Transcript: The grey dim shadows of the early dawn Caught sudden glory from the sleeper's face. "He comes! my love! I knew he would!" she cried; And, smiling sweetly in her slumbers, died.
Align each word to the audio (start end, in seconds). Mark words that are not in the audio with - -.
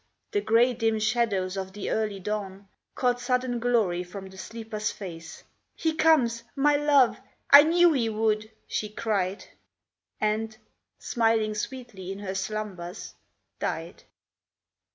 The 0.31 0.41
grey 0.41 0.73
dim 0.73 0.97
shadows 0.97 1.55
of 1.55 1.73
the 1.73 1.91
early 1.91 2.19
dawn 2.19 2.67
Caught 2.95 3.19
sudden 3.19 3.59
glory 3.59 4.03
from 4.03 4.29
the 4.31 4.37
sleeper's 4.39 4.89
face. 4.89 5.43
"He 5.75 5.93
comes! 5.93 6.41
my 6.55 6.75
love! 6.75 7.19
I 7.51 7.61
knew 7.61 7.93
he 7.93 8.09
would!" 8.09 8.49
she 8.65 8.89
cried; 8.89 9.45
And, 10.19 10.57
smiling 10.97 11.53
sweetly 11.53 12.11
in 12.11 12.17
her 12.17 12.33
slumbers, 12.33 13.13
died. 13.59 14.05